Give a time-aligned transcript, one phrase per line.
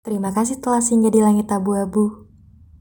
[0.00, 2.24] Terima kasih telah singgah di Langit Abu-Abu,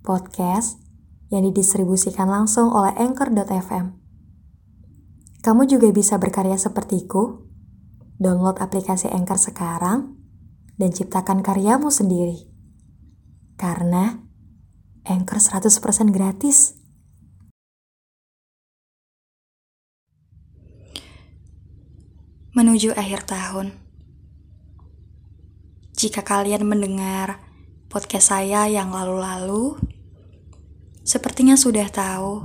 [0.08, 0.80] podcast
[1.28, 3.92] yang didistribusikan langsung oleh Anchor.fm.
[5.44, 7.44] Kamu juga bisa berkarya sepertiku,
[8.24, 10.16] download aplikasi Anchor sekarang,
[10.80, 12.40] dan ciptakan karyamu sendiri.
[13.60, 14.24] Karena
[15.04, 16.80] Anchor 100% gratis.
[22.56, 23.89] Menuju akhir tahun.
[26.00, 27.44] Jika kalian mendengar
[27.92, 29.76] podcast saya yang lalu-lalu,
[31.04, 32.40] sepertinya sudah tahu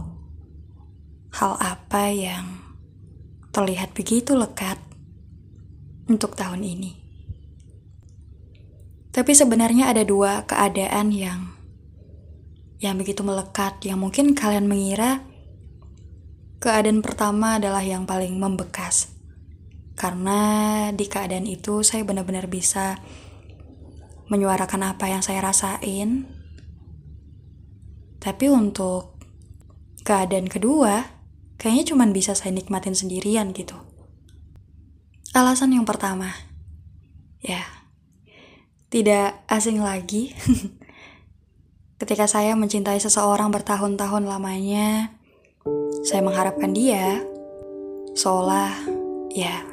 [1.30, 2.50] hal apa yang
[3.54, 4.74] terlihat begitu lekat
[6.10, 6.98] untuk tahun ini.
[9.14, 11.54] Tapi sebenarnya ada dua keadaan yang
[12.82, 15.22] yang begitu melekat yang mungkin kalian mengira
[16.58, 19.14] keadaan pertama adalah yang paling membekas.
[19.94, 22.98] Karena di keadaan itu saya benar-benar bisa
[24.28, 26.28] menyuarakan apa yang saya rasain.
[28.20, 29.20] Tapi untuk
[30.04, 31.04] keadaan kedua,
[31.60, 33.76] kayaknya cuma bisa saya nikmatin sendirian gitu.
[35.34, 36.30] Alasan yang pertama,
[37.42, 37.64] ya,
[38.92, 40.30] tidak asing lagi.
[42.00, 45.10] Ketika saya mencintai seseorang bertahun-tahun lamanya,
[46.04, 47.24] saya mengharapkan dia,
[48.14, 48.76] seolah,
[49.32, 49.64] ya,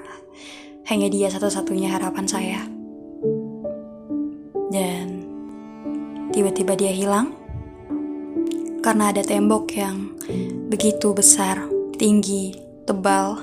[0.88, 2.70] hanya dia satu-satunya harapan saya.
[4.72, 5.27] Dan
[6.31, 7.36] tiba-tiba dia hilang
[8.80, 10.16] karena ada tembok yang
[10.72, 11.67] begitu besar,
[12.00, 12.55] tinggi,
[12.88, 13.38] tebal,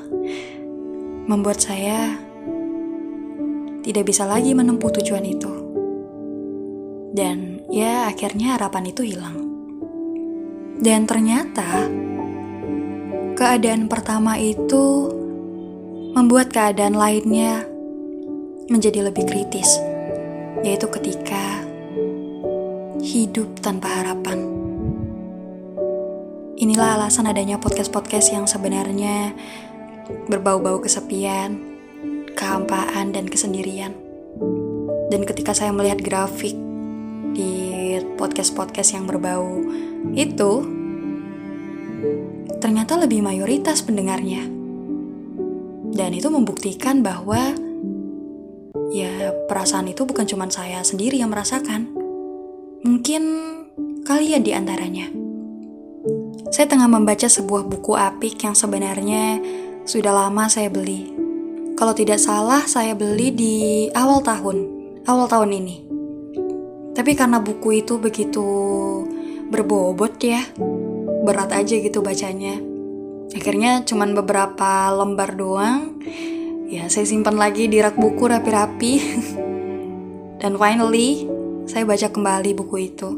[1.28, 2.16] membuat saya
[3.84, 5.52] tidak bisa lagi menempuh tujuan itu.
[7.12, 9.38] Dan ya akhirnya harapan itu hilang.
[10.80, 11.86] Dan ternyata
[13.36, 15.12] keadaan pertama itu
[16.16, 17.68] membuat keadaan lainnya
[18.68, 19.78] menjadi lebih kritis,
[20.62, 21.62] yaitu ketika
[23.02, 24.38] hidup tanpa harapan.
[26.58, 29.30] Inilah alasan adanya podcast-podcast yang sebenarnya
[30.26, 31.54] berbau-bau kesepian,
[32.34, 33.94] kehampaan, dan kesendirian.
[35.08, 36.58] Dan ketika saya melihat grafik
[37.32, 39.62] di podcast-podcast yang berbau
[40.18, 40.52] itu,
[42.58, 44.42] ternyata lebih mayoritas pendengarnya.
[45.94, 47.54] Dan itu membuktikan bahwa
[48.90, 51.90] ya perasaan itu bukan cuma saya sendiri yang merasakan.
[52.84, 53.22] Mungkin
[54.04, 55.08] kalian di antaranya.
[56.52, 59.40] Saya tengah membaca sebuah buku apik yang sebenarnya
[59.88, 61.10] sudah lama saya beli.
[61.74, 63.56] Kalau tidak salah, saya beli di
[63.96, 64.56] awal tahun,
[65.08, 65.76] awal tahun ini.
[66.92, 68.46] Tapi karena buku itu begitu
[69.48, 70.44] berbobot ya,
[71.24, 72.68] berat aja gitu bacanya
[73.34, 76.00] akhirnya cuman beberapa lembar doang
[76.68, 78.92] ya saya simpan lagi di rak buku rapi-rapi
[80.38, 81.26] dan finally
[81.68, 83.10] saya baca kembali buku itu.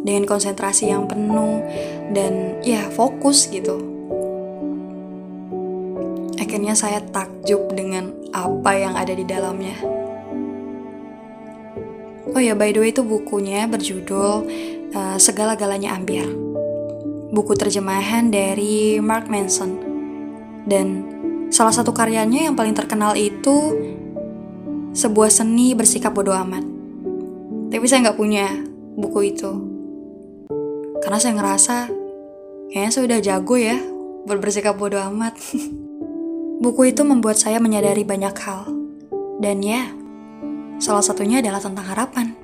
[0.00, 1.60] Dengan konsentrasi yang penuh
[2.16, 3.76] dan ya fokus gitu.
[6.40, 9.76] Akhirnya saya takjub dengan apa yang ada di dalamnya.
[12.30, 14.48] Oh ya by the way itu bukunya berjudul
[14.96, 16.30] uh, segala-galanya ambiar.
[17.30, 19.76] Buku terjemahan dari Mark Manson.
[20.64, 21.04] Dan
[21.52, 23.76] salah satu karyanya yang paling terkenal itu
[24.90, 26.66] sebuah seni bersikap bodoh amat.
[27.70, 28.46] Tapi saya nggak punya
[28.98, 29.50] buku itu.
[31.00, 31.76] Karena saya ngerasa
[32.70, 33.78] kayaknya saya udah jago ya
[34.26, 35.38] buat bersikap bodoh amat.
[36.64, 38.68] buku itu membuat saya menyadari banyak hal.
[39.40, 39.88] Dan ya,
[40.76, 42.36] salah satunya adalah tentang harapan.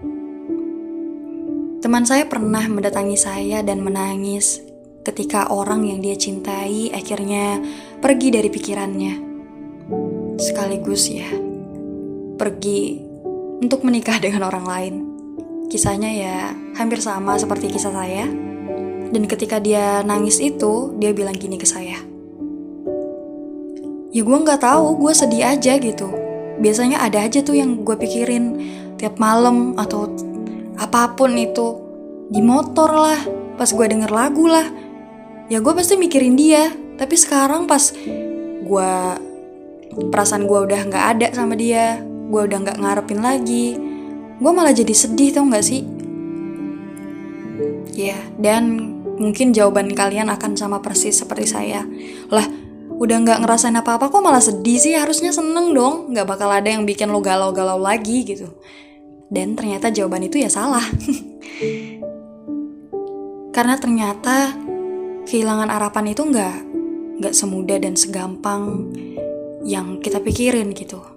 [1.85, 4.65] Teman saya pernah mendatangi saya dan menangis
[5.05, 7.61] ketika orang yang dia cintai akhirnya
[8.01, 9.15] pergi dari pikirannya.
[10.41, 11.29] Sekaligus ya,
[12.37, 13.01] pergi
[13.61, 14.95] untuk menikah dengan orang lain.
[15.67, 16.37] Kisahnya ya
[16.79, 18.29] hampir sama seperti kisah saya.
[19.11, 21.99] Dan ketika dia nangis itu, dia bilang gini ke saya.
[24.15, 26.09] Ya gue gak tahu, gue sedih aja gitu.
[26.63, 28.45] Biasanya ada aja tuh yang gue pikirin
[28.97, 30.11] tiap malam atau
[30.79, 31.83] apa pun itu.
[32.27, 33.21] Di motor lah,
[33.55, 34.67] pas gue denger lagu lah,
[35.47, 37.95] ya gue pasti mikirin dia tapi sekarang pas
[38.67, 38.93] gue
[40.11, 43.79] perasaan gue udah nggak ada sama dia gue udah nggak ngarepin lagi.
[44.37, 45.83] Gue malah jadi sedih tau nggak sih?
[47.97, 51.83] Ya dan mungkin jawaban kalian akan sama persis seperti saya.
[52.29, 52.45] Lah
[52.97, 54.93] udah nggak ngerasain apa-apa kok malah sedih sih?
[54.93, 56.13] Harusnya seneng dong.
[56.13, 58.53] Nggak bakal ada yang bikin lo galau-galau lagi gitu.
[59.27, 60.85] Dan ternyata jawaban itu ya salah.
[63.57, 64.53] Karena ternyata
[65.25, 66.57] kehilangan harapan itu nggak
[67.17, 68.93] nggak semudah dan segampang
[69.65, 71.16] yang kita pikirin gitu.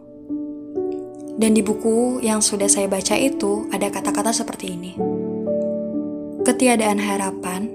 [1.40, 4.92] Dan di buku yang sudah saya baca itu ada kata-kata seperti ini.
[6.44, 7.72] Ketiadaan harapan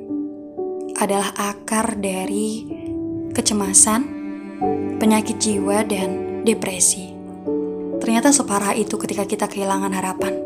[1.01, 2.69] adalah akar dari
[3.33, 4.05] kecemasan,
[5.01, 7.17] penyakit jiwa, dan depresi.
[8.05, 10.37] Ternyata separah itu ketika kita kehilangan harapan.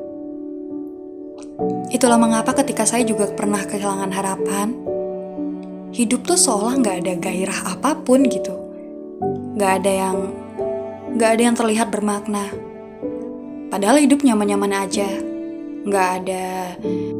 [1.90, 4.78] Itulah mengapa ketika saya juga pernah kehilangan harapan,
[5.90, 8.54] hidup tuh seolah nggak ada gairah apa pun gitu.
[9.58, 10.16] Nggak ada yang
[11.18, 12.67] nggak ada yang terlihat bermakna
[13.68, 15.08] Padahal hidup nyaman-nyaman aja.
[15.84, 16.76] Nggak ada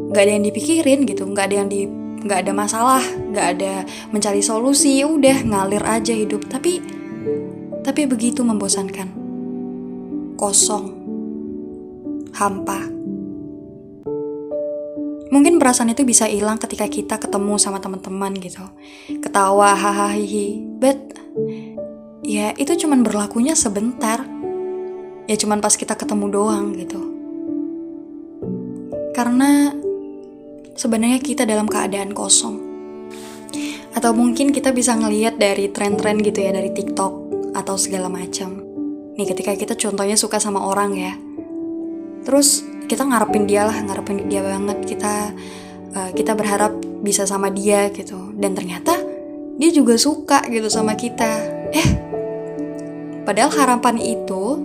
[0.08, 3.72] nggak ada yang dipikirin gitu, nggak ada yang di nggak ada masalah, nggak ada
[4.10, 6.48] mencari solusi, udah ngalir aja hidup.
[6.48, 6.80] Tapi
[7.84, 9.08] tapi begitu membosankan.
[10.36, 10.92] Kosong.
[12.36, 12.98] Hampa.
[15.28, 18.64] Mungkin perasaan itu bisa hilang ketika kita ketemu sama teman-teman gitu.
[19.20, 20.16] Ketawa, hahaha,
[20.76, 21.16] But
[22.24, 24.27] ya itu cuman berlakunya sebentar
[25.28, 27.00] ya cuman pas kita ketemu doang gitu.
[29.12, 29.76] Karena
[30.72, 32.56] sebenarnya kita dalam keadaan kosong.
[33.92, 37.12] Atau mungkin kita bisa ngeliat dari tren-tren gitu ya dari TikTok
[37.52, 38.62] atau segala macam.
[39.18, 41.12] Nih ketika kita contohnya suka sama orang ya.
[42.24, 44.78] Terus kita ngarepin dia lah, ngarepin dia banget.
[44.86, 45.12] Kita
[45.92, 46.72] uh, kita berharap
[47.02, 48.32] bisa sama dia gitu.
[48.38, 48.96] Dan ternyata
[49.58, 51.58] dia juga suka gitu sama kita.
[51.74, 51.88] Eh,
[53.26, 54.62] padahal harapan itu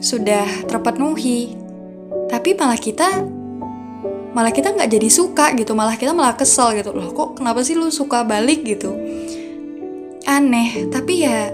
[0.00, 1.66] sudah terpenuhi
[2.26, 3.22] tapi malah kita
[4.36, 5.72] malah kita nggak jadi suka gitu.
[5.72, 6.92] Malah kita malah kesel gitu.
[6.92, 8.92] Loh kok kenapa sih lu suka balik gitu?
[10.28, 10.90] Aneh.
[10.92, 11.48] Tapi ya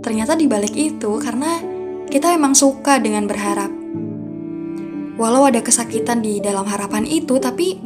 [0.00, 1.60] ternyata di balik itu karena
[2.08, 3.68] kita emang suka dengan berharap.
[5.20, 7.76] Walau ada kesakitan di dalam harapan itu tapi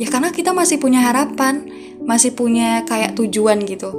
[0.00, 1.68] ya karena kita masih punya harapan
[2.00, 3.92] masih punya kayak tujuan gitu.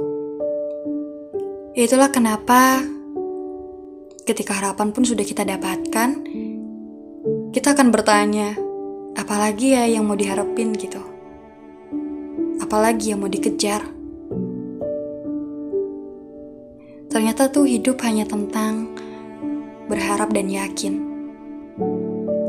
[1.78, 2.82] Itulah kenapa
[4.22, 6.10] ketika harapan pun sudah kita dapatkan,
[7.50, 8.54] kita akan bertanya,
[9.18, 11.02] apalagi ya yang mau diharapin gitu?
[12.62, 13.82] Apalagi yang mau dikejar?
[17.12, 18.88] Ternyata tuh hidup hanya tentang
[19.90, 20.94] berharap dan yakin.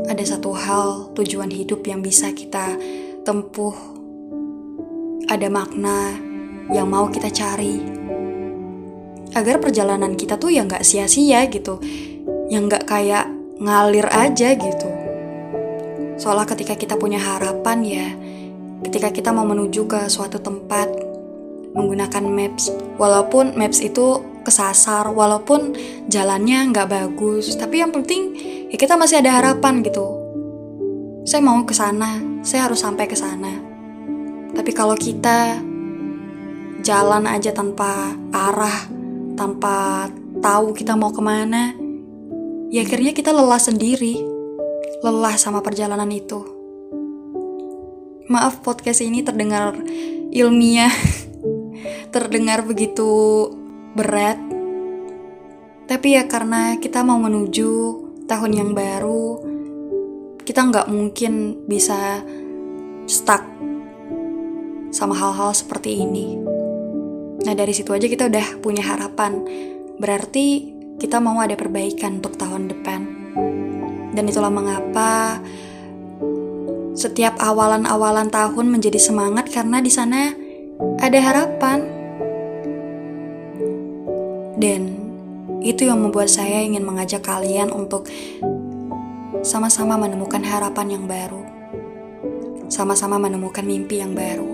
[0.08, 2.78] Ada satu hal tujuan hidup yang bisa kita
[3.26, 3.74] tempuh.
[5.28, 6.16] Ada makna
[6.72, 8.03] yang mau kita cari
[9.34, 11.82] agar perjalanan kita tuh ya nggak sia-sia gitu.
[12.48, 13.26] Yang nggak kayak
[13.58, 14.88] ngalir aja gitu.
[16.18, 18.08] Soalnya ketika kita punya harapan ya
[18.84, 20.92] ketika kita mau menuju ke suatu tempat
[21.72, 22.68] menggunakan maps
[23.00, 25.72] walaupun maps itu kesasar walaupun
[26.06, 28.36] jalannya nggak bagus tapi yang penting
[28.68, 30.20] ya kita masih ada harapan gitu.
[31.24, 33.56] Saya mau ke sana saya harus sampai ke sana.
[34.54, 35.58] Tapi kalau kita
[36.84, 38.93] jalan aja tanpa arah
[39.34, 40.08] tanpa
[40.38, 41.74] tahu kita mau ke mana,
[42.70, 44.22] ya akhirnya kita lelah sendiri,
[45.02, 46.42] lelah sama perjalanan itu.
[48.30, 49.76] Maaf podcast ini terdengar
[50.32, 50.94] ilmiah,
[52.14, 53.50] terdengar begitu
[53.94, 54.38] berat,
[55.84, 57.70] tapi ya karena kita mau menuju
[58.24, 59.42] tahun yang baru,
[60.40, 62.24] kita nggak mungkin bisa
[63.04, 63.44] stuck
[64.94, 66.53] sama hal-hal seperti ini.
[67.44, 69.44] Nah dari situ aja kita udah punya harapan.
[70.00, 73.00] Berarti kita mau ada perbaikan untuk tahun depan.
[74.16, 75.42] Dan itulah mengapa
[76.94, 80.32] setiap awalan-awalan tahun menjadi semangat karena di sana
[81.02, 81.78] ada harapan.
[84.54, 84.82] Dan
[85.60, 88.06] itu yang membuat saya ingin mengajak kalian untuk
[89.44, 91.42] sama-sama menemukan harapan yang baru.
[92.72, 94.53] Sama-sama menemukan mimpi yang baru.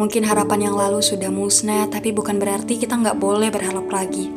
[0.00, 4.32] Mungkin harapan yang lalu sudah musnah, tapi bukan berarti kita nggak boleh berharap lagi.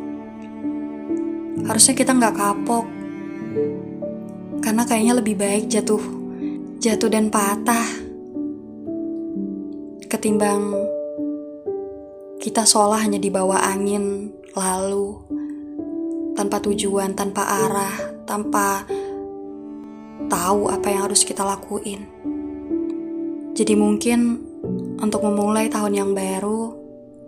[1.63, 2.83] Harusnya kita nggak kapok,
[4.59, 6.03] karena kayaknya lebih baik jatuh,
[6.83, 7.87] jatuh dan patah,
[10.11, 10.75] ketimbang
[12.43, 15.15] kita seolah hanya di bawah angin lalu
[16.35, 17.95] tanpa tujuan, tanpa arah,
[18.27, 18.83] tanpa
[20.27, 22.03] tahu apa yang harus kita lakuin.
[23.55, 24.51] Jadi mungkin
[25.03, 26.71] untuk memulai tahun yang baru,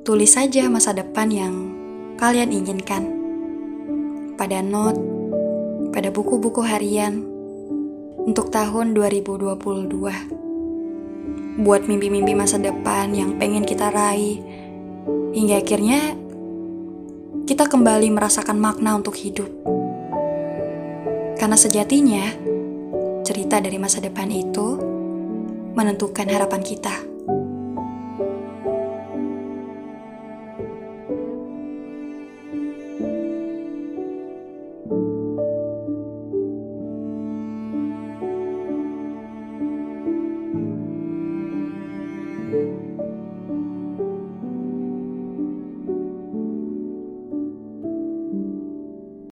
[0.07, 1.75] tulis saja masa depan yang
[2.15, 3.03] kalian inginkan.
[4.39, 4.95] Pada note,
[5.91, 7.19] pada buku-buku harian
[8.23, 9.59] untuk tahun 2022.
[11.67, 14.39] Buat mimpi-mimpi masa depan yang pengen kita raih,
[15.35, 16.15] hingga akhirnya
[17.43, 19.51] kita kembali merasakan makna untuk hidup.
[21.35, 22.23] Karena sejatinya,
[23.27, 24.79] cerita dari masa depan itu
[25.75, 27.14] menentukan harapan kita.